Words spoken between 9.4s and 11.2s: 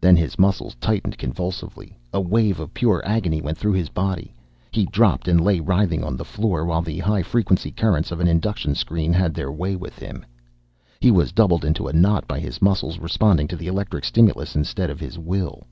way with him. He